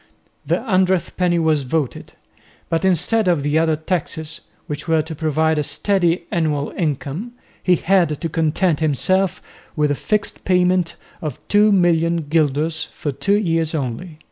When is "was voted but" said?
1.37-2.83